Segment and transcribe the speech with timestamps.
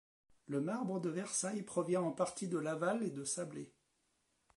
[0.47, 3.71] Le marbre de Versailles provient en partie de Laval et de Sablé.